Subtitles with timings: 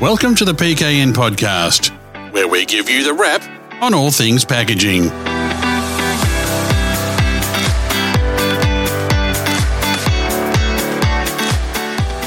[0.00, 1.90] Welcome to the PKN podcast,
[2.32, 3.42] where we give you the wrap
[3.82, 5.10] on all things packaging.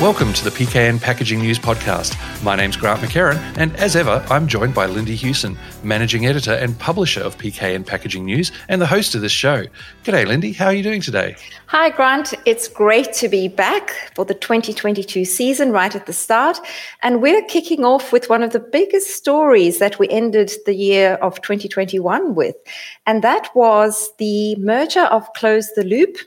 [0.02, 2.18] Welcome to the PKN Packaging News Podcast.
[2.44, 6.78] My name's Grant McCarran, and as ever, I'm joined by Lindy Hewson, Managing Editor and
[6.80, 9.66] Publisher of PKN Packaging News and the host of this show.
[10.04, 10.54] G'day, Lindy.
[10.54, 11.36] How are you doing today?
[11.68, 12.34] Hi, Grant.
[12.48, 16.58] It's great to be back for the 2022 season right at the start.
[17.04, 21.20] And we're kicking off with one of the biggest stories that we ended the year
[21.22, 22.56] of 2021 with.
[23.06, 26.18] And that was the merger of Close the Loop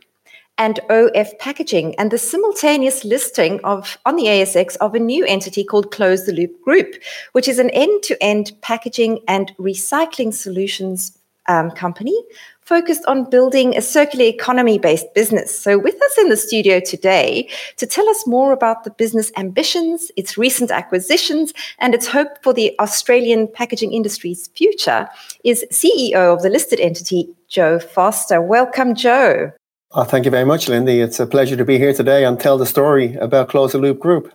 [0.59, 5.65] and OF Packaging and the simultaneous listing of on the ASX of a new entity
[5.65, 6.95] called Close the Loop Group,
[7.33, 12.19] which is an end-to-end packaging and recycling solutions um, company
[12.63, 15.59] focused on building a circular economy based business.
[15.59, 20.11] So, with us in the studio today to tell us more about the business ambitions,
[20.17, 25.09] its recent acquisitions, and its hope for the Australian packaging industry's future
[25.45, 28.41] is CEO of the listed entity, Joe Foster.
[28.41, 29.53] Welcome, Joe.
[29.97, 31.01] Oh, thank you very much, Lindy.
[31.01, 34.01] It's a pleasure to be here today and tell the story about Close the Loop
[34.01, 34.35] Group.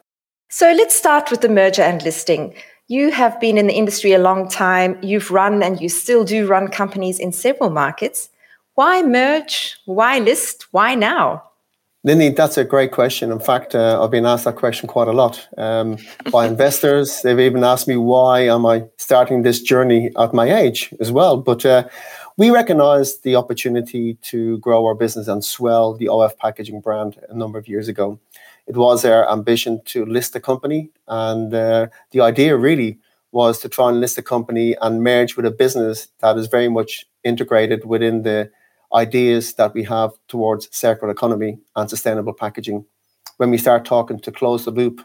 [0.50, 2.54] So let's start with the merger and listing.
[2.88, 4.98] You have been in the industry a long time.
[5.02, 8.30] You've run and you still do run companies in several markets.
[8.76, 9.76] Why merge?
[9.84, 10.68] Why list?
[10.72, 11.44] Why now?
[12.06, 13.30] Lindy, that's a great question.
[13.30, 15.98] In fact, uh, I've been asked that question quite a lot um,
[16.32, 17.22] by investors.
[17.24, 21.36] They've even asked me why am I starting this journey at my age as well.
[21.36, 21.90] But uh,
[22.40, 27.36] we recognized the opportunity to grow our business and swell the OF packaging brand a
[27.36, 28.18] number of years ago.
[28.66, 32.98] It was our ambition to list the company, and uh, the idea really
[33.34, 36.70] was to try and list the company and merge with a business that is very
[36.70, 38.50] much integrated within the
[38.94, 42.86] ideas that we have towards circular economy and sustainable packaging.
[43.36, 45.02] When we start talking to close the loop,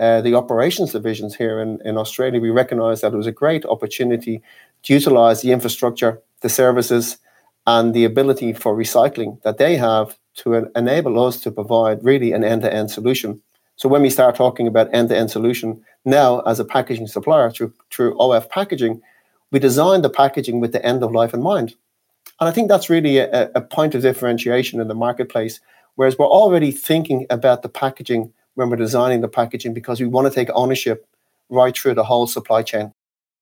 [0.00, 3.66] uh, the operations divisions here in, in Australia, we recognized that it was a great
[3.66, 4.40] opportunity
[4.84, 7.18] to utilize the infrastructure the services
[7.66, 12.44] and the ability for recycling that they have to enable us to provide really an
[12.44, 13.42] end-to-end solution.
[13.76, 18.18] So when we start talking about end-to-end solution now as a packaging supplier through through
[18.18, 19.00] OF packaging,
[19.50, 21.74] we design the packaging with the end of life in mind.
[22.40, 25.60] And I think that's really a, a point of differentiation in the marketplace.
[25.96, 30.26] Whereas we're already thinking about the packaging when we're designing the packaging because we want
[30.26, 31.06] to take ownership
[31.48, 32.92] right through the whole supply chain.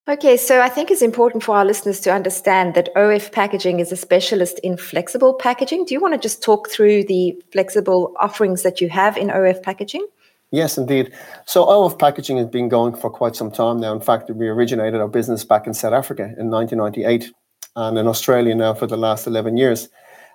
[0.08, 3.90] Okay, so I think it's important for our listeners to understand that OF Packaging is
[3.90, 5.84] a specialist in flexible packaging.
[5.84, 9.60] Do you want to just talk through the flexible offerings that you have in OF
[9.64, 10.06] Packaging?
[10.52, 11.12] Yes, indeed.
[11.44, 13.92] So OF Packaging has been going for quite some time now.
[13.92, 17.32] In fact, we originated our business back in South Africa in 1998
[17.74, 19.88] and in Australia now for the last 11 years.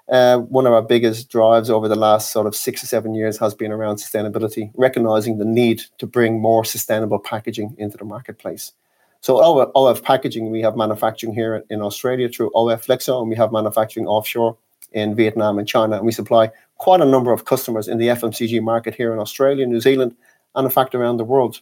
[0.09, 3.37] Uh, one of our biggest drives over the last sort of six or seven years
[3.37, 8.73] has been around sustainability, recognizing the need to bring more sustainable packaging into the marketplace.
[9.21, 13.35] So OF, OF packaging, we have manufacturing here in Australia through OF Flexo, and we
[13.35, 14.57] have manufacturing offshore
[14.93, 15.97] in Vietnam and China.
[15.97, 19.65] And we supply quite a number of customers in the FMCG market here in Australia,
[19.67, 20.15] New Zealand,
[20.55, 21.61] and in fact around the world.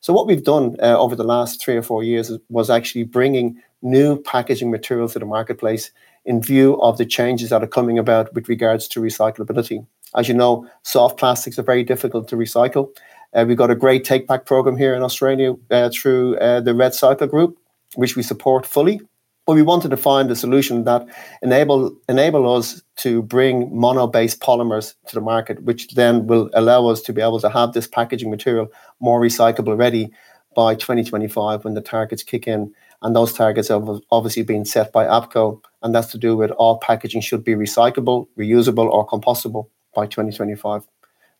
[0.00, 3.56] So what we've done uh, over the last three or four years was actually bringing
[3.80, 5.90] new packaging materials to the marketplace
[6.24, 9.86] in view of the changes that are coming about with regards to recyclability.
[10.14, 12.94] As you know, soft plastics are very difficult to recycle.
[13.34, 16.74] Uh, we've got a great take back program here in Australia uh, through uh, the
[16.74, 17.58] Red Cycle Group,
[17.94, 19.00] which we support fully.
[19.46, 21.04] But we wanted to find a solution that
[21.42, 27.02] enable enable us to bring mono-based polymers to the market, which then will allow us
[27.02, 28.68] to be able to have this packaging material
[29.00, 30.12] more recyclable ready
[30.54, 32.72] by 2025 when the targets kick in.
[33.00, 36.78] And those targets have obviously been set by APCO, and that's to do with all
[36.78, 40.86] packaging should be recyclable, reusable, or compostable by 2025.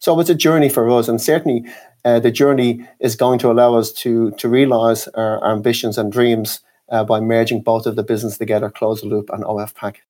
[0.03, 1.65] So it's a journey for us, and certainly
[2.05, 6.11] uh, the journey is going to allow us to to realize our, our ambitions and
[6.11, 6.59] dreams
[6.89, 10.03] uh, by merging both of the business together, Close the Loop and OF Pack.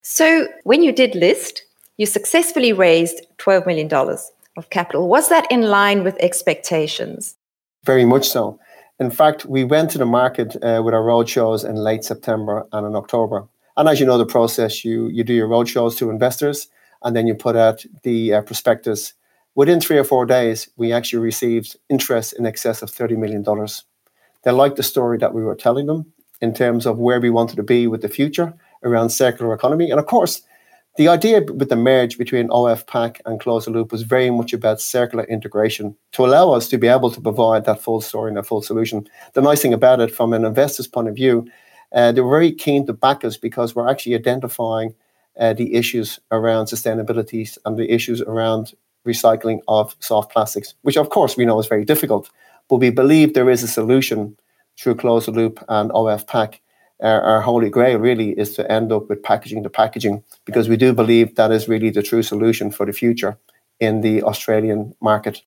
[0.00, 1.62] So when you did list,
[1.98, 5.08] you successfully raised $12 million of capital.
[5.08, 7.36] Was that in line with expectations?
[7.84, 8.58] Very much so.
[8.98, 12.86] In fact, we went to the market uh, with our roadshows in late September and
[12.86, 13.46] in October.
[13.76, 16.68] And as you know, the process, you, you do your roadshows to investors,
[17.02, 19.12] and then you put out the uh, prospectus
[19.56, 23.44] Within three or four days, we actually received interest in excess of $30 million.
[24.42, 27.56] They liked the story that we were telling them in terms of where we wanted
[27.56, 28.52] to be with the future
[28.82, 29.90] around circular economy.
[29.90, 30.42] And of course,
[30.96, 34.52] the idea with the merge between OF Pack and Close the Loop was very much
[34.52, 38.38] about circular integration to allow us to be able to provide that full story and
[38.38, 39.06] a full solution.
[39.32, 41.48] The nice thing about it, from an investor's point of view,
[41.92, 44.94] uh, they were very keen to back us because we're actually identifying
[45.38, 48.74] uh, the issues around sustainability and the issues around
[49.06, 52.30] recycling of soft plastics, which of course we know is very difficult.
[52.68, 54.36] but we believe there is a solution
[54.78, 56.60] through closed loop and OF Pack.
[57.00, 60.76] Our, our holy grail really is to end up with packaging to packaging because we
[60.76, 63.36] do believe that is really the true solution for the future
[63.80, 65.42] in the Australian market.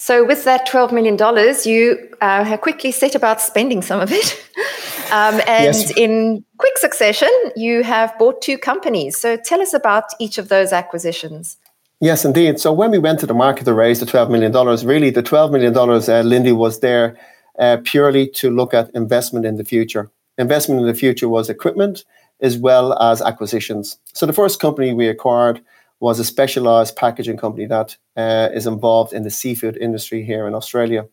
[0.00, 1.16] So, with that $12 million,
[1.64, 4.40] you uh, have quickly set about spending some of it.
[5.12, 5.90] um, and yes.
[5.96, 9.16] in quick succession, you have bought two companies.
[9.16, 11.56] So, tell us about each of those acquisitions.
[12.00, 12.60] Yes, indeed.
[12.60, 14.52] So, when we went to the market to raise the $12 million,
[14.86, 17.18] really the $12 million, uh, Lindy, was there
[17.58, 20.08] uh, purely to look at investment in the future.
[20.36, 22.04] Investment in the future was equipment
[22.40, 23.98] as well as acquisitions.
[24.12, 25.60] So, the first company we acquired
[25.98, 30.54] was a specialized packaging company that uh, is involved in the seafood industry here in
[30.54, 31.04] Australia.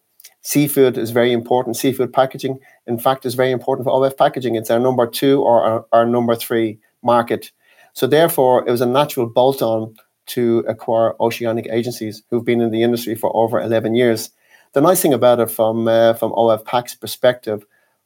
[0.43, 1.77] Seafood is very important.
[1.77, 4.53] Seafood packaging, in fact, is very important for OF packaging.
[4.53, 7.51] It's our number two or our, our number three market.
[7.93, 9.95] So, therefore, it was a natural bolt on
[10.27, 14.29] to acquire Oceanic Agencies, who've been in the industry for over 11 years.
[14.73, 17.65] The nice thing about it from, uh, from OF Pack's perspective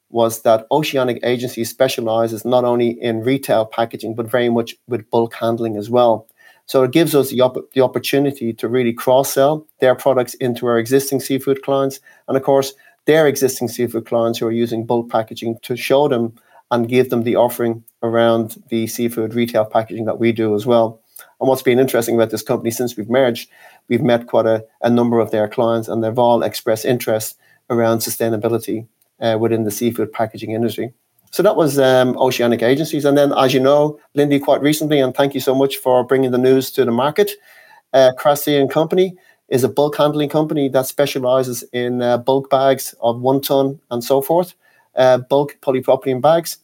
[0.09, 5.33] was that Oceanic Agency specializes not only in retail packaging, but very much with bulk
[5.35, 6.27] handling as well.
[6.65, 10.67] So it gives us the, op- the opportunity to really cross sell their products into
[10.67, 11.99] our existing seafood clients.
[12.27, 12.73] And of course,
[13.05, 16.35] their existing seafood clients who are using bulk packaging to show them
[16.71, 21.01] and give them the offering around the seafood retail packaging that we do as well.
[21.39, 23.49] And what's been interesting about this company since we've merged,
[23.87, 27.37] we've met quite a, a number of their clients and they've all expressed interest
[27.69, 28.87] around sustainability
[29.19, 30.93] uh, within the seafood packaging industry.
[31.31, 33.05] So that was um, Oceanic Agencies.
[33.05, 36.31] And then, as you know, Lindy, quite recently, and thank you so much for bringing
[36.31, 37.31] the news to the market,
[37.93, 38.11] uh,
[38.47, 39.15] and Company
[39.49, 44.03] is a bulk handling company that specializes in uh, bulk bags of one ton and
[44.03, 44.53] so forth,
[44.95, 46.57] uh, bulk polypropylene bags.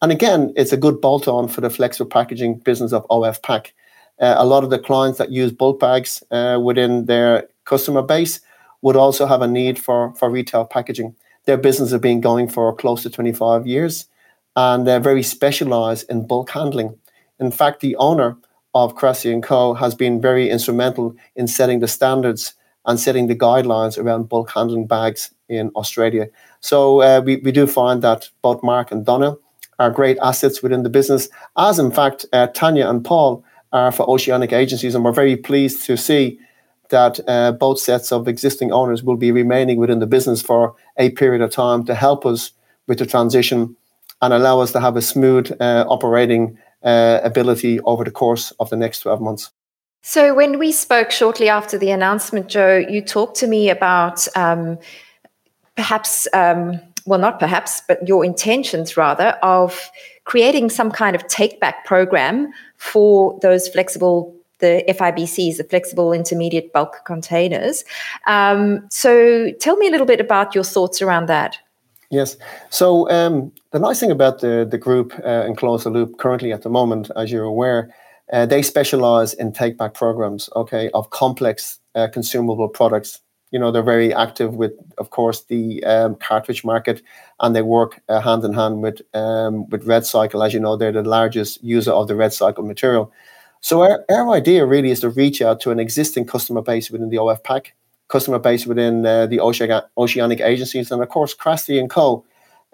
[0.00, 3.72] And again, it's a good bolt on for the flexible packaging business of OF Pack.
[4.22, 8.40] Uh, a lot of the clients that use bulk bags uh, within their customer base
[8.80, 11.14] would also have a need for, for retail packaging.
[11.44, 14.06] Their business has been going for close to 25 years
[14.54, 16.96] and they're very specialized in bulk handling.
[17.40, 18.36] In fact, the owner
[18.74, 19.74] of Crassier & Co.
[19.74, 22.54] has been very instrumental in setting the standards
[22.86, 26.28] and setting the guidelines around bulk handling bags in Australia.
[26.60, 29.36] So uh, we, we do find that both Mark and Donna
[29.78, 34.08] are great assets within the business, as in fact uh, Tanya and Paul are for
[34.08, 36.38] Oceanic Agencies, and we're very pleased to see
[36.90, 41.10] that uh, both sets of existing owners will be remaining within the business for a
[41.10, 42.52] period of time to help us
[42.86, 43.74] with the transition
[44.20, 48.70] and allow us to have a smooth uh, operating uh, ability over the course of
[48.70, 49.50] the next 12 months.
[50.02, 54.78] So, when we spoke shortly after the announcement, Joe, you talked to me about um,
[55.76, 59.90] perhaps, um, well, not perhaps, but your intentions rather of
[60.24, 62.52] creating some kind of take back program
[62.82, 67.84] for those flexible the FIBCs, the flexible intermediate bulk containers.
[68.28, 71.58] Um, so tell me a little bit about your thoughts around that.
[72.10, 72.36] Yes.
[72.70, 76.52] So um, the nice thing about the the group uh, and Close the Loop currently
[76.52, 77.94] at the moment, as you're aware,
[78.32, 80.48] uh, they specialize in take back programs.
[80.54, 83.20] Okay, of complex uh, consumable products.
[83.52, 87.02] You know, they're very active with, of course, the um, cartridge market,
[87.38, 90.44] and they work uh, hand in hand with um, with REDcycle.
[90.44, 93.12] As you know, they're the largest user of the red cycle material.
[93.60, 97.10] So our, our idea really is to reach out to an existing customer base within
[97.10, 97.74] the OF Pack
[98.12, 100.90] customer base within uh, the oceanic agencies.
[100.90, 102.24] And of course, Crassier and Co.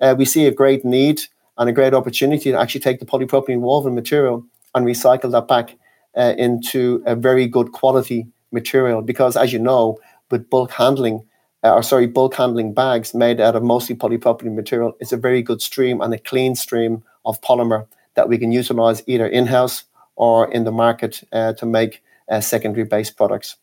[0.01, 1.21] Uh, we see a great need
[1.57, 5.77] and a great opportunity to actually take the polypropylene woven material and recycle that back
[6.17, 9.01] uh, into a very good quality material.
[9.01, 9.99] Because as you know,
[10.31, 11.27] with bulk handling,
[11.65, 15.43] uh, or sorry, bulk handling bags made out of mostly polypropylene material, it's a very
[15.43, 19.85] good stream and a clean stream of polymer that we can utilize either in-house
[20.17, 23.57] or in the market uh, to make uh, secondary based products.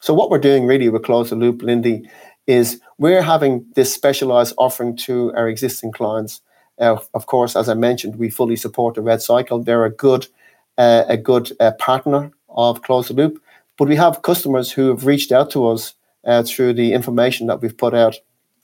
[0.00, 2.10] So what we're doing really with Close the Loop, Lindy,
[2.46, 6.40] is we're having this specialized offering to our existing clients.
[6.80, 9.62] Uh, of course, as I mentioned, we fully support the Red Cycle.
[9.62, 10.26] They're a good,
[10.76, 13.40] uh, a good uh, partner of Close the Loop.
[13.78, 17.60] But we have customers who have reached out to us uh, through the information that
[17.60, 18.16] we've put out,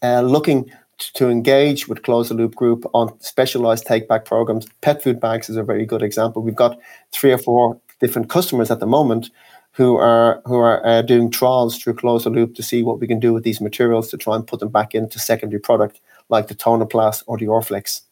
[0.03, 4.67] uh, looking to engage with Close the Loop Group on specialized take back programs.
[4.81, 6.43] Pet food bags is a very good example.
[6.43, 6.79] We've got
[7.13, 9.31] three or four different customers at the moment
[9.73, 13.07] who are who are uh, doing trials through Close the Loop to see what we
[13.07, 16.49] can do with these materials to try and put them back into secondary product like
[16.49, 18.03] the TonerPlas or the Orflex.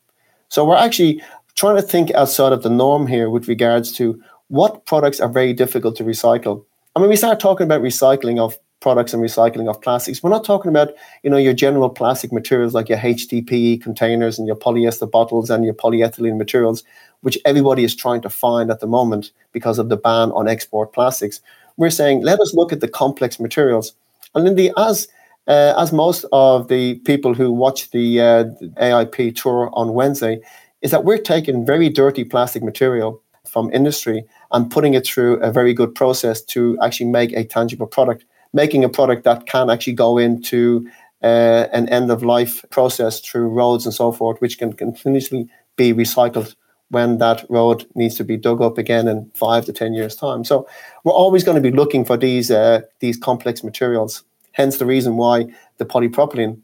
[0.49, 1.23] So we're actually
[1.57, 5.53] trying to think outside of the norm here with regards to what products are very
[5.53, 6.65] difficult to recycle.
[6.95, 10.23] I mean, we start talking about recycling of products and recycling of plastics.
[10.23, 10.93] We're not talking about,
[11.23, 15.65] you know, your general plastic materials like your HDPE containers and your polyester bottles and
[15.65, 16.85] your polyethylene materials,
[17.23, 20.93] which everybody is trying to find at the moment because of the ban on export
[20.93, 21.41] plastics.
[21.77, 23.95] We're saying, let us look at the complex materials.
[24.35, 25.09] And Lindy, as
[25.49, 30.41] uh, as most of the people who watch the, uh, the AIP tour on Wednesday,
[30.83, 35.53] is that we're taking very dirty plastic material from industry and putting it through a
[35.53, 38.25] very good process to actually make a tangible product,
[38.57, 40.89] making a product that can actually go into
[41.23, 45.93] uh, an end of life process through roads and so forth, which can continuously be
[45.93, 46.57] recycled
[46.89, 50.45] when that road needs to be dug up again in five to ten years' time.
[50.45, 50.67] So
[51.05, 54.25] we're always going to be looking for these uh, these complex materials.
[54.53, 55.47] Hence the reason why
[55.79, 56.61] the polypropylene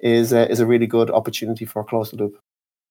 [0.00, 2.36] is uh, is a really good opportunity for a closed loop.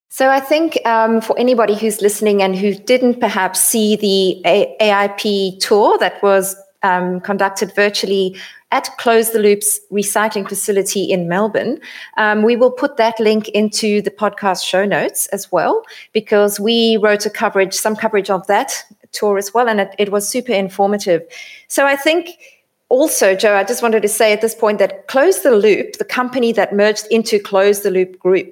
[0.09, 4.75] So I think um, for anybody who's listening and who didn't perhaps see the A-
[4.79, 6.55] AIP tour that was
[6.85, 8.25] um, conducted virtually
[8.71, 11.79] at Close the Loops recycling facility in Melbourne.
[12.17, 16.97] Um, we will put that link into the podcast show notes as well, because we
[17.03, 18.69] wrote a coverage, some coverage of that
[19.11, 21.21] tour as well, and it, it was super informative.
[21.67, 22.23] So I think
[22.89, 26.05] also, Joe, I just wanted to say at this point that Close the Loop, the
[26.19, 28.47] company that merged into Close the Loop Group,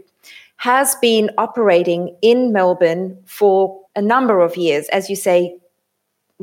[0.58, 5.56] has been operating in Melbourne for a number of years, as you say,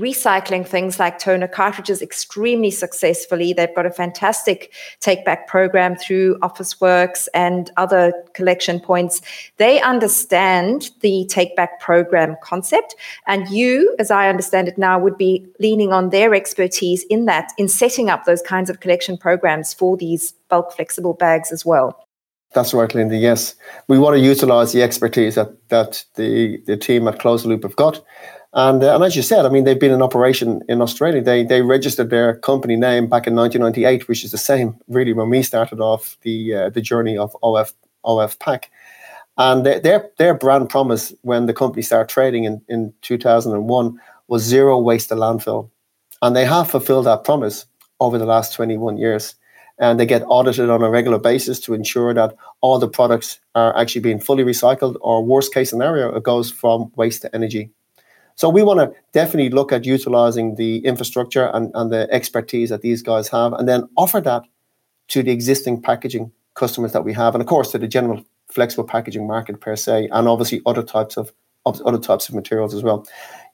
[0.00, 3.52] recycling things like toner cartridges extremely successfully.
[3.52, 9.20] They've got a fantastic take back program through Office Works and other collection points.
[9.58, 12.96] They understand the take back program concept.
[13.26, 17.52] And you, as I understand it now, would be leaning on their expertise in that,
[17.58, 22.06] in setting up those kinds of collection programs for these bulk flexible bags as well.
[22.52, 23.16] That's right, Linda.
[23.16, 23.54] Yes,
[23.86, 27.76] we want to utilize the expertise that, that the, the team at Close Loop have
[27.76, 28.02] got.
[28.52, 31.22] And, uh, and as you said, I mean, they've been in operation in Australia.
[31.22, 35.30] They, they registered their company name back in 1998, which is the same, really, when
[35.30, 37.72] we started off the, uh, the journey of OF,
[38.04, 38.70] OF Pack.
[39.38, 44.78] And their, their brand promise when the company started trading in, in 2001 was zero
[44.78, 45.70] waste to landfill.
[46.20, 47.66] And they have fulfilled that promise
[48.00, 49.34] over the last 21 years
[49.80, 53.76] and they get audited on a regular basis to ensure that all the products are
[53.76, 57.70] actually being fully recycled or worst case scenario it goes from waste to energy
[58.40, 62.80] so we want to definitely look at utilizing the infrastructure and, and the expertise that
[62.80, 64.44] these guys have and then offer that
[65.08, 68.84] to the existing packaging customers that we have and of course to the general flexible
[68.84, 71.34] packaging market per se and obviously other types of,
[71.66, 73.06] other types of materials as well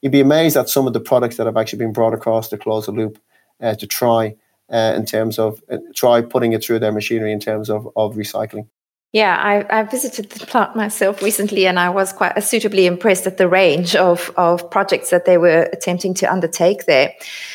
[0.03, 2.57] you'd be amazed at some of the products that have actually been brought across to
[2.57, 3.19] close the loop
[3.61, 4.37] uh, to try
[4.71, 8.15] uh, in terms of uh, try putting it through their machinery in terms of, of
[8.15, 8.69] recycling.
[9.13, 13.39] Yeah, I, I, visited the plant myself recently, and I was quite suitably impressed at
[13.39, 17.15] the range of, of projects that they were attempting to undertake there.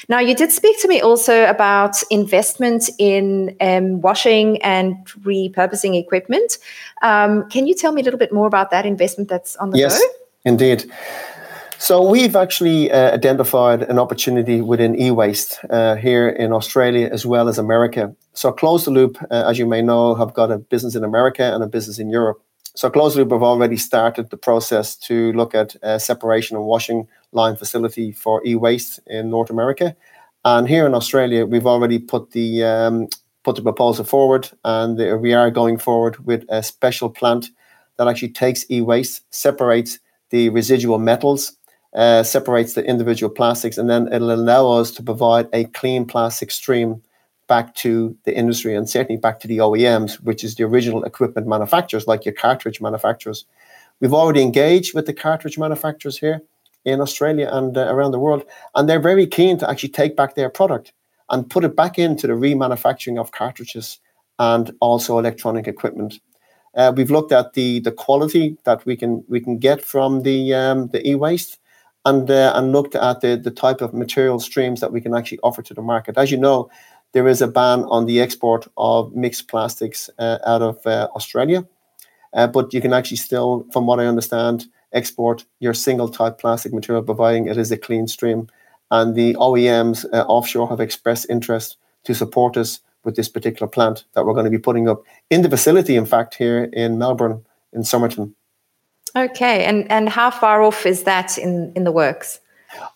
[0.10, 6.58] Now, you did speak to me also about investment in um, washing and repurposing equipment.
[7.03, 9.77] Um, can you tell me a little bit more about that investment that's on the
[9.77, 10.05] yes, go?
[10.05, 10.15] Yes,
[10.46, 10.91] indeed.
[11.82, 17.50] So we've actually uh, identified an opportunity within e-waste uh, here in Australia as well
[17.50, 18.16] as America.
[18.34, 21.42] So Close the Loop, uh, as you may know, have got a business in America
[21.42, 22.40] and a business in Europe.
[22.76, 26.68] So Close the Loop have already started the process to look at a separation and
[26.68, 29.96] washing line facility for e-waste in North America.
[30.46, 33.08] And here in Australia, we've already put the um,
[33.44, 37.50] put the proposal forward, and we are going forward with a special plant
[37.98, 39.98] that actually takes e-waste, separates
[40.30, 41.58] the residual metals
[41.93, 46.51] uh, separates the individual plastics, and then it'll allow us to provide a clean plastic
[46.51, 47.01] stream
[47.48, 51.48] back to the industry and certainly back to the OEMs, which is the original equipment
[51.48, 53.45] manufacturers, like your cartridge manufacturers.
[54.00, 56.41] We've already engaged with the cartridge manufacturers here
[56.86, 58.45] in Australia and uh, around the world,
[58.75, 60.93] and they're very keen to actually take back their product
[61.29, 64.00] and put it back into the remanufacturing of cartridges
[64.39, 66.19] and also electronic equipment.
[66.74, 70.53] Uh, we've looked at the the quality that we can we can get from the
[70.53, 71.60] um, the e-waste
[72.05, 75.39] and uh, and looked at the, the type of material streams that we can actually
[75.43, 76.17] offer to the market.
[76.17, 76.70] As you know,
[77.13, 81.65] there is a ban on the export of mixed plastics uh, out of uh, Australia,
[82.34, 86.74] uh, but you can actually still, from what I understand, export your single type plastic
[86.74, 88.48] material, providing it is a clean stream.
[88.89, 94.05] And the OEMs uh, offshore have expressed interest to support us with this particular plant
[94.13, 97.46] that we're going to be putting up in the facility, in fact, here in Melbourne,
[97.74, 98.36] in Somerton.
[99.15, 102.39] Okay, and and how far off is that in in the works?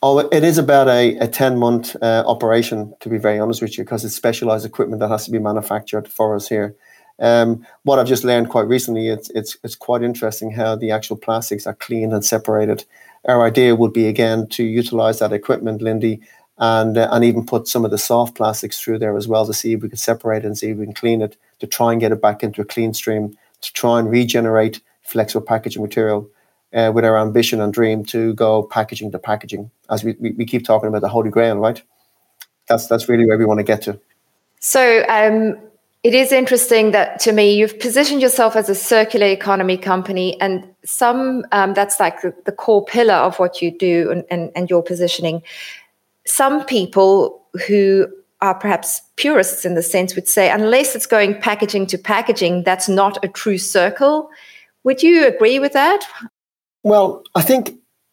[0.02, 3.78] Oh, it is about a, a 10 month uh, operation, to be very honest with
[3.78, 6.76] you, because it's specialized equipment that has to be manufactured for us here.
[7.20, 11.18] Um, what I've just learned quite recently, it's, it's, it's quite interesting how the actual
[11.18, 12.86] plastics are cleaned and separated.
[13.26, 16.22] Our idea would be, again, to utilize that equipment, Lindy,
[16.58, 19.54] and, uh, and even put some of the soft plastics through there as well to
[19.54, 21.92] see if we can separate it and see if we can clean it to try
[21.92, 26.30] and get it back into a clean stream, to try and regenerate flexible packaging material
[26.74, 30.46] uh, with our ambition and dream to go packaging to packaging, as we, we, we,
[30.46, 31.82] keep talking about the holy grail, right?
[32.68, 34.00] That's that's really where we want to get to.
[34.60, 35.58] So, um,
[36.06, 40.64] It is interesting that to me, you've positioned yourself as a circular economy company, and
[40.84, 44.84] some um, that's like the, core pillar of what you do and, and, and your
[44.84, 45.42] positioning.
[46.28, 48.08] Some people who
[48.42, 52.88] are perhaps purists in the sense would say, unless it's going packaging to packaging, that's
[52.88, 54.30] not a true circle.
[54.86, 56.08] Would you agree with that?
[56.84, 57.72] Well, I think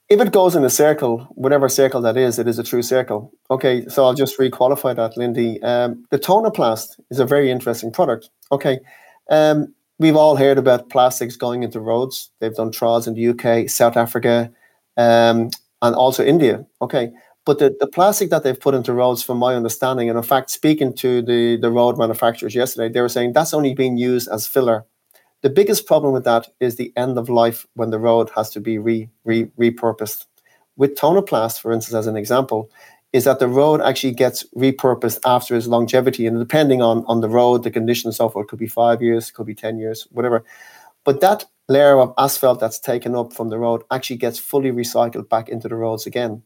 [0.09, 3.31] if it goes in a circle, whatever circle that is, it is a true circle.
[3.51, 5.63] Okay, so I'll just requalify that, Lindy.
[5.63, 8.31] Um, the TonerPlas is a very interesting product.
[8.51, 8.81] Okay,
[9.29, 12.31] um, we've all heard about plastics going into roads.
[12.41, 14.51] They've done trials in the UK, South Africa,
[14.97, 15.51] um,
[15.83, 16.65] and also India.
[16.81, 17.13] Okay,
[17.45, 20.49] but the, the plastic that they've put into roads, from my understanding, and in fact,
[20.49, 24.47] speaking to the, the road manufacturers yesterday, they were saying that's only being used as
[24.47, 24.87] filler
[25.43, 28.61] the biggest problem with that is the end of life when the road has to
[28.61, 30.27] be re, re, repurposed.
[30.77, 32.71] With TonerPlas, for instance, as an example,
[33.13, 36.27] is that the road actually gets repurposed after its longevity.
[36.27, 39.31] And depending on, on the road, the condition and so forth, could be five years,
[39.31, 40.45] could be 10 years, whatever.
[41.05, 45.29] But that layer of asphalt that's taken up from the road actually gets fully recycled
[45.29, 46.43] back into the roads again.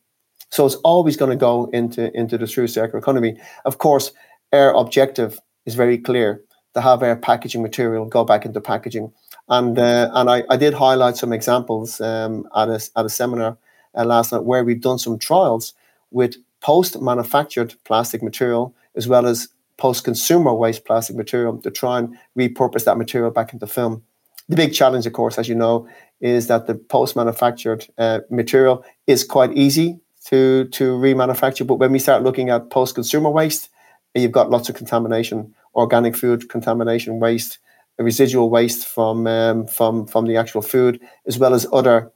[0.50, 3.38] So it's always going to go into, into the true circular economy.
[3.64, 4.12] Of course,
[4.52, 6.42] our objective is very clear
[6.80, 9.12] have our packaging material go back into packaging.
[9.49, 13.56] And uh, and I, I did highlight some examples um, at a at a seminar
[13.95, 15.75] uh, last night where we've done some trials
[16.11, 21.99] with post manufactured plastic material as well as post consumer waste plastic material to try
[21.99, 24.02] and repurpose that material back into film.
[24.49, 25.88] The big challenge, of course, as you know,
[26.21, 31.66] is that the post manufactured uh, material is quite easy to to remanufacture.
[31.66, 33.68] But when we start looking at post consumer waste,
[34.14, 37.59] you've got lots of contamination organic food contamination waste,
[37.99, 42.11] residual waste from um, from from the actual food, as well as other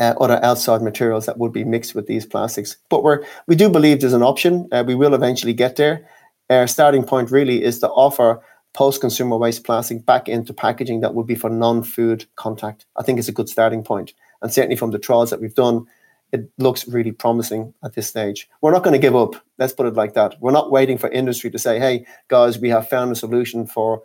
[0.00, 2.76] uh, other outside materials that would be mixed with these plastics.
[2.88, 4.68] But we're we do believe there's an option.
[4.72, 6.08] Uh, we will eventually get there.
[6.50, 8.42] Our starting point really is to offer
[8.74, 12.86] post-consumer waste plastic back into packaging that would be for non-food contact.
[12.96, 15.86] I think it's a good starting point, and certainly from the trials that we've done,
[16.32, 18.48] it looks really promising at this stage.
[18.62, 19.34] We're not going to give up.
[19.58, 20.40] Let's put it like that.
[20.40, 24.02] We're not waiting for industry to say, "Hey, guys, we have found a solution for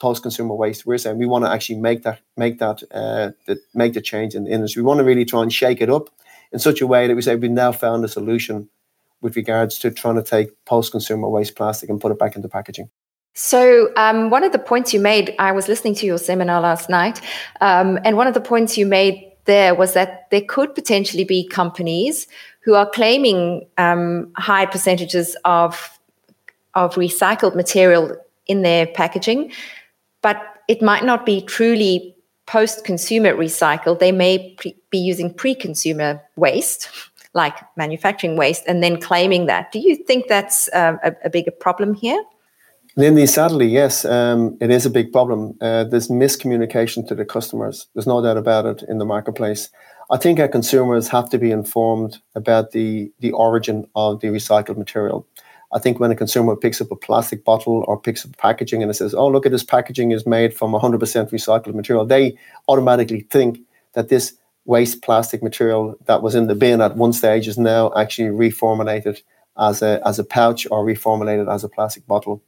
[0.00, 3.94] post-consumer waste." We're saying we want to actually make that make that uh, that make
[3.94, 4.82] the change in the industry.
[4.82, 6.10] We want to really try and shake it up
[6.52, 8.68] in such a way that we say we've now found a solution
[9.22, 12.90] with regards to trying to take post-consumer waste plastic and put it back into packaging.
[13.34, 16.90] So, um, one of the points you made, I was listening to your seminar last
[16.90, 17.20] night,
[17.60, 21.46] um, and one of the points you made there was that there could potentially be
[21.46, 22.26] companies
[22.60, 25.98] who are claiming um, high percentages of
[26.74, 29.52] of recycled material in their packaging,
[30.22, 30.36] but
[30.68, 32.14] it might not be truly
[32.46, 33.98] post-consumer recycled.
[33.98, 36.88] They may pre- be using pre-consumer waste,
[37.34, 39.72] like manufacturing waste, and then claiming that.
[39.72, 42.22] Do you think that's uh, a, a bigger problem here?
[42.96, 45.56] Lindy, sadly, yes, um, it is a big problem.
[45.60, 47.86] Uh, there's miscommunication to the customers.
[47.94, 49.70] There's no doubt about it in the marketplace.
[50.10, 54.76] I think our consumers have to be informed about the, the origin of the recycled
[54.76, 55.24] material.
[55.72, 58.90] I think when a consumer picks up a plastic bottle or picks up packaging and
[58.90, 60.98] it says, oh, look at this packaging is made from 100%
[61.30, 63.60] recycled material, they automatically think
[63.92, 67.92] that this waste plastic material that was in the bin at one stage is now
[67.96, 69.22] actually reformulated
[69.56, 72.42] as a, as a pouch or reformulated as a plastic bottle.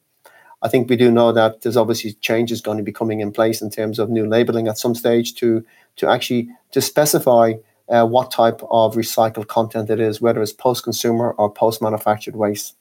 [0.62, 3.61] I think we do know that there's obviously changes going to be coming in place
[3.61, 5.64] in terms of new labeling at some stage to
[5.96, 7.55] to actually to specify
[7.88, 12.77] uh, what type of recycled content it is, whether it's post-consumer or post-manufactured waste.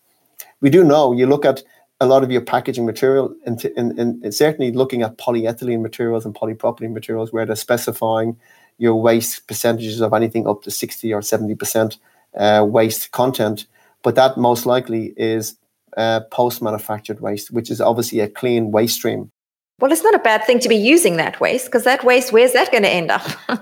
[0.62, 1.63] We do know you look at
[2.00, 6.34] a lot of your packaging material, and, in, in certainly looking at polyethylene materials and
[6.34, 8.38] polypropylene materials, where they're specifying
[8.78, 11.98] your waste percentages of anything up to 60 or 70 percent
[12.36, 13.65] uh, waste content.
[14.04, 15.58] But that most likely is
[15.97, 19.32] uh, post manufactured waste, which is obviously a clean waste stream.
[19.80, 22.54] Well, it's not a bad thing to be using that waste because that waste, where's
[22.54, 23.27] that going to end up?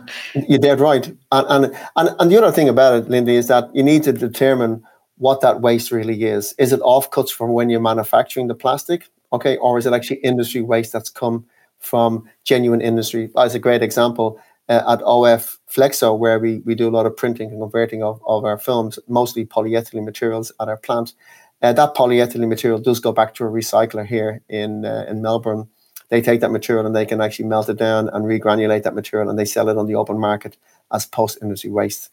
[0.50, 1.08] You're dead right.
[1.32, 4.12] And, and, and, and the other thing about it, Lindy, is that you need to
[4.12, 4.84] determine
[5.18, 6.54] what that waste really is.
[6.58, 9.08] Is it offcuts from when you're manufacturing the plastic?
[9.32, 9.56] Okay.
[9.58, 11.46] Or is it actually industry waste that's come
[11.78, 13.30] from genuine industry?
[13.38, 17.16] As a great example, uh, at OF Flexo, where we, we do a lot of
[17.16, 21.14] printing and converting of, of our films, mostly polyethylene materials at our plant.
[21.62, 25.68] Uh, that polyethylene material does go back to a recycler here in uh, in Melbourne.
[26.10, 29.30] They take that material and they can actually melt it down and regranulate that material
[29.30, 30.58] and they sell it on the open market
[30.92, 32.10] as post industry waste,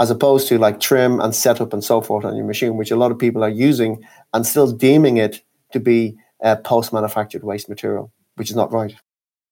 [0.00, 2.96] as opposed to like trim and setup and so forth on your machine, which a
[2.96, 7.68] lot of people are using and still deeming it to be uh, post manufactured waste
[7.68, 8.94] material, which is not right.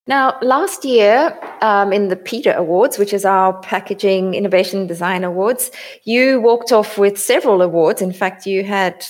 [0.07, 5.71] Now, last year um, in the PIDA Awards, which is our Packaging Innovation Design Awards,
[6.03, 8.03] you walked off with several awards.
[8.03, 9.03] In fact, you had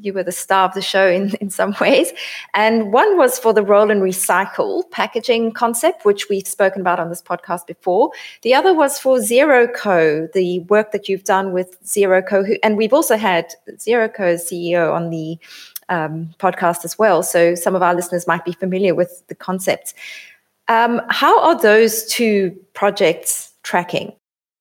[0.00, 2.12] you were the star of the show in, in some ways.
[2.54, 7.10] And one was for the roll and recycle packaging concept, which we've spoken about on
[7.10, 8.10] this podcast before.
[8.40, 12.94] The other was for ZeroCo, the work that you've done with zero ZeroCo, and we've
[12.94, 15.38] also had Zero ZeroCo's CEO on the
[15.88, 17.22] um, podcast as well.
[17.22, 19.94] So some of our listeners might be familiar with the concepts.
[20.68, 24.12] Um, how are those two projects tracking?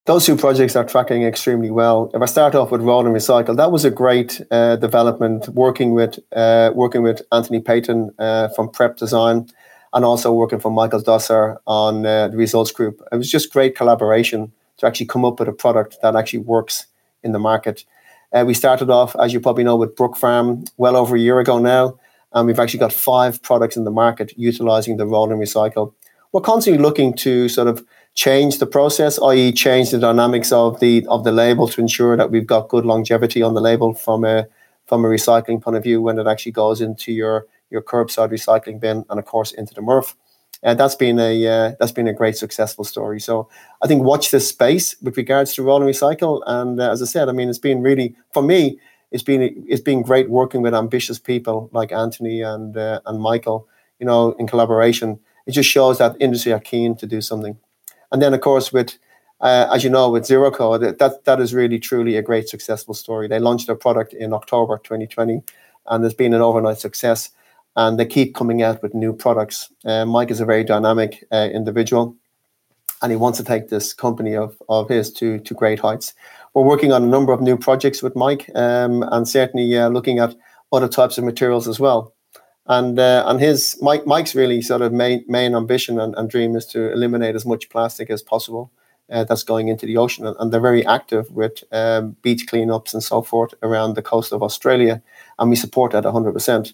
[0.05, 2.09] Those two projects are tracking extremely well.
[2.13, 5.93] If I start off with Roll and Recycle, that was a great uh, development working
[5.93, 9.49] with uh, working with Anthony Payton uh, from Prep Design
[9.93, 13.01] and also working for Michael Dosser on uh, the Results Group.
[13.11, 16.87] It was just great collaboration to actually come up with a product that actually works
[17.21, 17.83] in the market.
[18.31, 21.39] Uh, we started off, as you probably know, with Brook Farm well over a year
[21.39, 21.99] ago now,
[22.31, 25.93] and we've actually got five products in the market utilizing the Roll and Recycle
[26.31, 31.05] we're constantly looking to sort of change the process, i.e., change the dynamics of the
[31.07, 34.47] of the label to ensure that we've got good longevity on the label from a
[34.85, 38.79] from a recycling point of view when it actually goes into your your curbside recycling
[38.79, 40.15] bin and of course into the MRF.
[40.63, 43.19] And that's been a uh, that's been a great successful story.
[43.19, 43.47] So
[43.83, 46.41] I think watch this space with regards to roll and recycle.
[46.47, 48.79] And uh, as I said, I mean it's been really for me
[49.11, 53.67] it's been it's been great working with ambitious people like Anthony and uh, and Michael.
[53.99, 57.57] You know, in collaboration it just shows that industry are keen to do something.
[58.11, 58.97] And then, of course, with
[59.39, 63.27] uh, as you know, with ZeroCo, that that is really truly a great successful story.
[63.27, 65.43] They launched their product in October 2020,
[65.87, 67.29] and there's been an overnight success.
[67.75, 69.71] And they keep coming out with new products.
[69.85, 72.15] Uh, Mike is a very dynamic uh, individual,
[73.03, 76.15] and he wants to take this company of, of his to to great heights.
[76.55, 80.17] We're working on a number of new projects with Mike, um, and certainly uh, looking
[80.17, 80.35] at
[80.71, 82.15] other types of materials as well.
[82.67, 86.55] And uh, and his Mike Mike's really sort of main main ambition and, and dream
[86.55, 88.71] is to eliminate as much plastic as possible
[89.11, 90.27] uh, that's going into the ocean.
[90.27, 94.43] And, they're very active with um, beach cleanups and so forth around the coast of
[94.43, 95.01] Australia,
[95.39, 96.73] and we support that 100%.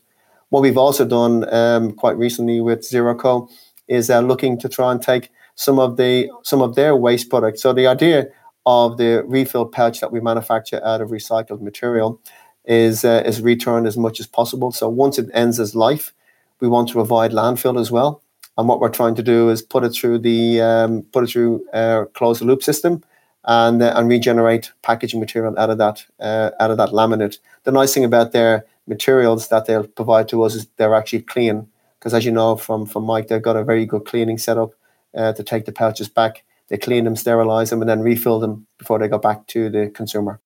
[0.49, 3.49] What we've also done um, quite recently with ZeroCo
[3.88, 7.62] is uh, looking to try and take some of the some of their waste products.
[7.62, 8.27] So the idea
[8.65, 12.19] of the refill pouch that we manufacture out of recycled material
[12.65, 14.71] is uh, is returned as much as possible.
[14.71, 16.13] So once it ends its life,
[16.60, 18.21] we want to avoid landfill as well.
[18.58, 21.65] And what we're trying to do is put it through the um, put it through
[21.73, 23.04] a closed loop system
[23.45, 27.39] and uh, and regenerate packaging material out of that uh, out of that laminate.
[27.63, 31.67] The nice thing about their materials that they'll provide to us is they're actually clean
[31.99, 34.73] because as you know from from Mike, they've got a very good cleaning setup
[35.15, 36.43] uh, to take the pouches back.
[36.67, 39.89] They clean them, sterilize them, and then refill them before they go back to the
[39.89, 40.39] consumer.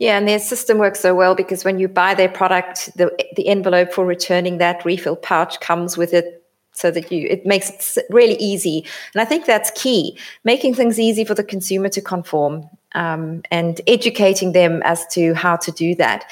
[0.00, 3.46] Yeah, and their system works so well because when you buy their product, the the
[3.46, 8.06] envelope for returning that refill pouch comes with it so that you it makes it
[8.08, 8.86] really easy.
[9.14, 13.82] And I think that's key, making things easy for the consumer to conform um, and
[13.86, 16.24] educating them as to how to do that.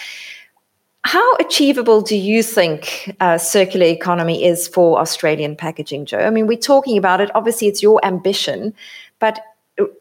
[1.04, 6.20] How achievable do you think uh, circular economy is for Australian packaging, Joe?
[6.20, 7.30] I mean, we're talking about it.
[7.34, 8.72] Obviously, it's your ambition,
[9.18, 9.40] but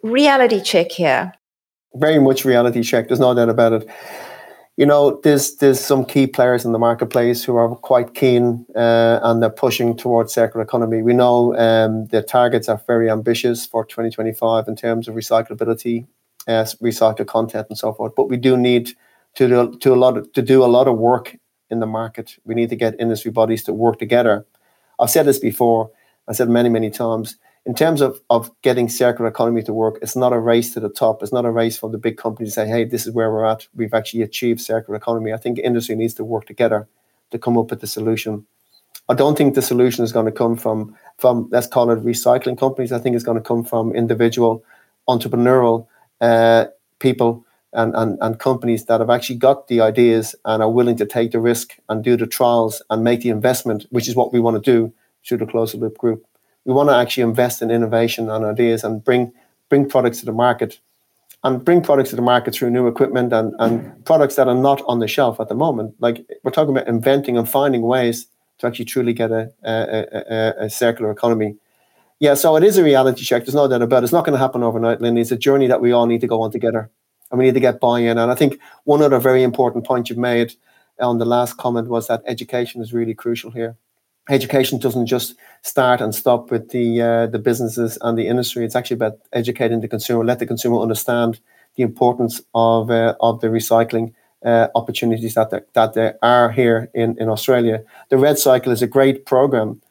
[0.03, 1.33] reality check here
[1.99, 3.07] very much reality check.
[3.07, 3.89] There's no doubt about it.
[4.77, 9.19] You know, there's there's some key players in the marketplace who are quite keen uh,
[9.23, 11.01] and they're pushing towards circular economy.
[11.01, 16.05] We know um, the targets are very ambitious for 2025 in terms of recyclability,
[16.47, 18.13] uh, recycled content, and so forth.
[18.15, 18.91] But we do need
[19.33, 21.35] to do, to a lot of, to do a lot of work
[21.71, 22.35] in the market.
[22.45, 24.45] We need to get industry bodies to work together.
[24.99, 25.89] I've said this before.
[26.27, 27.35] I said many many times
[27.67, 30.87] in terms of, of getting circular economy to work, it's not a race to the
[30.87, 31.21] top.
[31.21, 33.43] It's not a race for the big companies to say, hey, this is where we're
[33.43, 33.67] at.
[33.75, 35.33] We've actually achieved circular economy.
[35.33, 36.87] I think industry needs to work together
[37.31, 38.45] to come up with the solution.
[39.09, 42.57] I don't think the solution is going to come from, from let's call it recycling
[42.57, 42.93] companies.
[42.93, 44.63] I think it's going to come from individual
[45.09, 45.87] entrepreneurial
[46.21, 46.67] uh,
[46.99, 51.05] people and, and, and companies that have actually got the ideas and are willing to
[51.05, 54.39] take the risk and do the trials and make the investment, which is what we
[54.39, 54.93] want to do
[55.25, 56.25] through the closed loop group
[56.67, 59.31] we want to actually invest in innovation and ideas and bring
[59.69, 60.79] bring products to the market
[61.43, 64.81] and bring products to the market through new equipment and, and products that are not
[64.87, 65.95] on the shelf at the moment.
[65.99, 68.27] Like we're talking about inventing and finding ways
[68.59, 71.55] to actually truly get a, a, a, a circular economy.
[72.19, 73.45] Yeah, so it is a reality check.
[73.45, 74.05] There's no doubt about it.
[74.05, 75.17] It's not going to happen overnight, Lynn.
[75.17, 76.89] It's a journey that we all need to go on together.
[77.29, 78.17] And we need to get buy-in.
[78.17, 80.53] And I think one other very important point you've made
[80.99, 83.77] on the last comment was that education is really crucial here
[84.29, 88.65] education doesn't just start and stop with the uh, the businesses and the industry.
[88.65, 91.39] It's actually about educating the consumer, let the consumer understand
[91.75, 94.13] the importance of uh, of the recycling
[94.45, 97.83] uh, opportunities that there, that there are here in, in Australia.
[98.09, 99.81] The Red Cycle is a great program,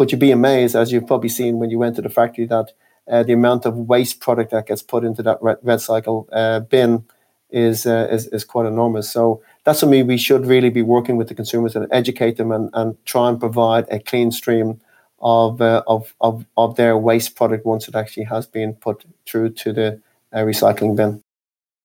[0.00, 2.72] But you'd be amazed, as you've probably seen when you went to the factory, that
[3.06, 7.04] uh, the amount of waste product that gets put into that red cycle uh, bin
[7.50, 9.10] is, uh, is is quite enormous.
[9.10, 12.70] So that's something we should really be working with the consumers and educate them and,
[12.72, 14.80] and try and provide a clean stream
[15.20, 19.50] of, uh, of, of, of their waste product once it actually has been put through
[19.50, 20.00] to the
[20.32, 21.22] uh, recycling bin.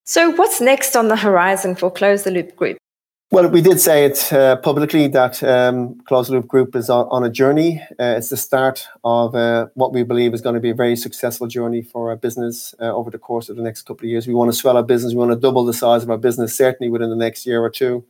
[0.05, 2.77] So, what's next on the horizon for Close the Loop Group?
[3.31, 7.07] Well, we did say it uh, publicly that um, Close the Loop Group is on,
[7.09, 7.81] on a journey.
[7.99, 10.95] Uh, it's the start of uh, what we believe is going to be a very
[10.95, 14.27] successful journey for our business uh, over the course of the next couple of years.
[14.27, 15.13] We want to swell our business.
[15.13, 17.69] We want to double the size of our business, certainly within the next year or
[17.71, 18.05] two.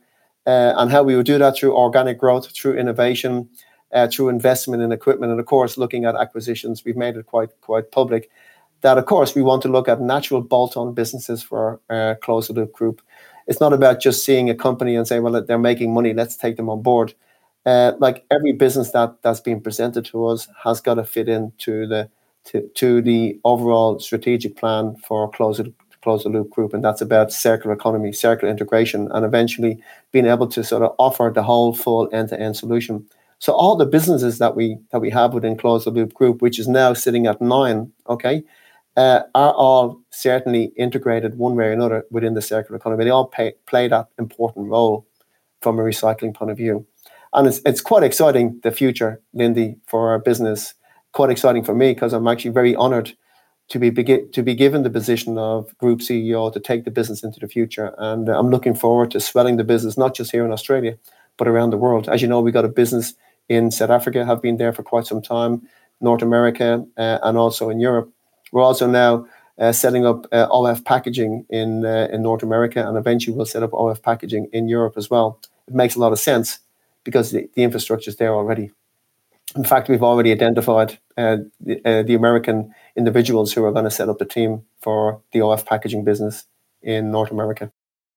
[0.46, 3.48] Uh, and how we would do that through organic growth, through innovation,
[3.92, 6.84] uh, through investment in equipment, and of course, looking at acquisitions.
[6.84, 8.30] We've made it quite quite public
[8.82, 12.50] that, of course, we want to look at natural bolt-on businesses for our uh, Close
[12.50, 13.00] Loop Group.
[13.46, 16.56] It's not about just seeing a company and saying, well, they're making money, let's take
[16.56, 17.14] them on board.
[17.64, 21.86] Uh, like every business that that's being presented to us has got to fit into
[21.86, 22.08] the
[22.44, 27.00] to, to the overall strategic plan for close the, close the loop group, and that's
[27.00, 29.82] about circular economy, circular integration, and eventually
[30.12, 33.04] being able to sort of offer the whole full end to end solution.
[33.38, 36.60] So all the businesses that we that we have within close the loop group, which
[36.60, 38.44] is now sitting at nine, okay,
[38.96, 43.04] uh, are all certainly integrated one way or another within the circular economy.
[43.04, 45.06] They all pay, play that important role
[45.60, 46.86] from a recycling point of view.
[47.32, 50.74] And it's, it's quite exciting, the future, Lindy, for our business.
[51.12, 53.14] Quite exciting for me because I'm actually very honored
[53.68, 57.40] to be to be given the position of group CEO to take the business into
[57.40, 57.94] the future.
[57.98, 60.96] And I'm looking forward to swelling the business, not just here in Australia,
[61.36, 62.08] but around the world.
[62.08, 63.14] As you know, we've got a business
[63.48, 65.62] in South Africa, have been there for quite some time,
[66.00, 68.12] North America, uh, and also in Europe.
[68.56, 69.26] We're also now
[69.58, 73.62] uh, setting up uh, OF packaging in uh, in North America, and eventually we'll set
[73.62, 75.38] up OF packaging in Europe as well.
[75.68, 76.60] It makes a lot of sense
[77.04, 78.70] because the, the infrastructure is there already.
[79.56, 83.90] In fact, we've already identified uh, the, uh, the American individuals who are going to
[83.90, 86.46] set up the team for the OF packaging business
[86.80, 87.70] in North America.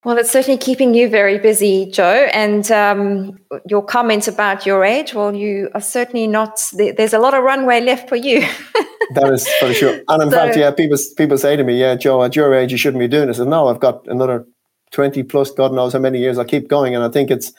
[0.06, 2.30] Well, it's certainly keeping you very busy, Joe.
[2.32, 7.34] And um, your comment about your age, well, you are certainly not, there's a lot
[7.34, 8.48] of runway left for you.
[9.16, 10.02] that is for sure.
[10.08, 12.72] And in so, fact, yeah, people people say to me, yeah, Joe, at your age,
[12.72, 13.40] you shouldn't be doing this.
[13.40, 14.46] And no, I've got another
[14.92, 16.96] 20 plus, God knows how many years I keep going.
[16.96, 17.54] And I think it's,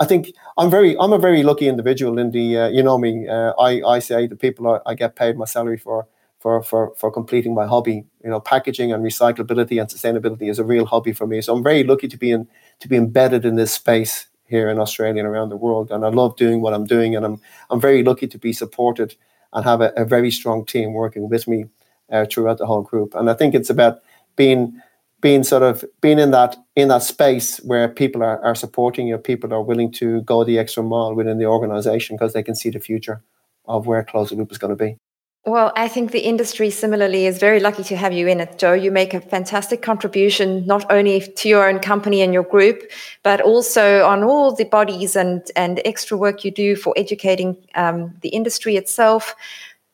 [0.00, 3.28] I think I'm very, I'm a very lucky individual in the, uh, you know me,
[3.28, 6.06] uh, I, I say to people I, I get paid my salary for
[6.40, 8.04] for, for, for completing my hobby.
[8.24, 11.40] You know, packaging and recyclability and sustainability is a real hobby for me.
[11.40, 12.48] So I'm very lucky to be in
[12.80, 15.92] to be embedded in this space here in Australia and around the world.
[15.92, 19.14] And I love doing what I'm doing, and I'm I'm very lucky to be supported
[19.52, 21.66] and have a, a very strong team working with me
[22.10, 23.14] uh, throughout the whole group.
[23.14, 24.00] And I think it's about
[24.36, 24.80] being
[25.20, 29.18] being sort of being in that in that space where people are, are supporting you,
[29.18, 32.70] people are willing to go the extra mile within the organization because they can see
[32.70, 33.22] the future
[33.66, 34.96] of where closed Loop is going to be.
[35.44, 38.74] Well, I think the industry similarly is very lucky to have you in it, Joe.
[38.74, 42.88] You make a fantastic contribution not only to your own company and your group,
[43.24, 48.14] but also on all the bodies and, and extra work you do for educating um,
[48.20, 49.34] the industry itself.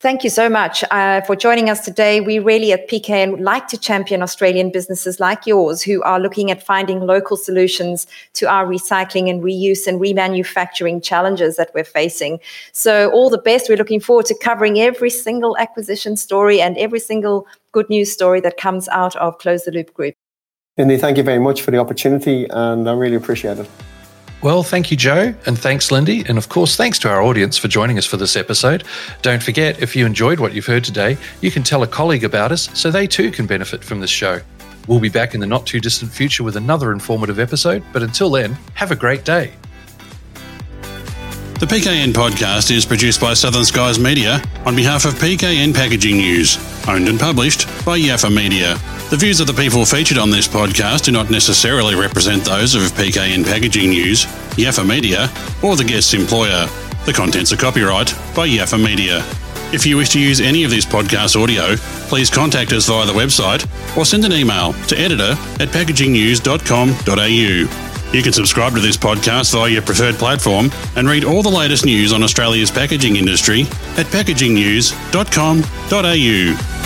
[0.01, 2.21] Thank you so much uh, for joining us today.
[2.21, 6.63] We really at PKN like to champion Australian businesses like yours who are looking at
[6.63, 12.39] finding local solutions to our recycling and reuse and remanufacturing challenges that we're facing.
[12.71, 13.67] So, all the best.
[13.67, 18.39] We're looking forward to covering every single acquisition story and every single good news story
[18.39, 20.15] that comes out of Close the Loop Group.
[20.77, 23.69] Indy, thank you very much for the opportunity, and I really appreciate it.
[24.41, 26.23] Well, thank you, Joe, and thanks, Lindy.
[26.25, 28.85] And of course, thanks to our audience for joining us for this episode.
[29.21, 32.53] Don't forget, if you enjoyed what you've heard today, you can tell a colleague about
[32.53, 34.39] us so they too can benefit from this show.
[34.87, 38.29] We'll be back in the not too distant future with another informative episode, but until
[38.29, 39.51] then, have a great day.
[41.59, 46.57] The PKN podcast is produced by Southern Skies Media on behalf of PKN Packaging News,
[46.87, 48.77] owned and published by Yaffa Media.
[49.09, 52.83] The views of the people featured on this podcast do not necessarily represent those of
[52.93, 55.29] PKN Packaging News, Yaffa Media,
[55.61, 56.65] or the guest's employer.
[57.05, 59.25] The contents are copyright by Yaffa Media.
[59.73, 61.75] If you wish to use any of this podcast audio,
[62.07, 63.67] please contact us via the website
[63.97, 67.88] or send an email to editor at packagingnews.com.au.
[68.11, 71.85] You can subscribe to this podcast via your preferred platform and read all the latest
[71.85, 73.61] news on Australia's packaging industry
[73.97, 76.79] at packagingnews.com.au.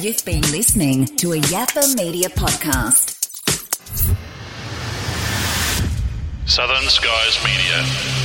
[0.00, 3.16] You've been listening to a Yaffa Media podcast.
[6.46, 8.17] Southern Skies Media.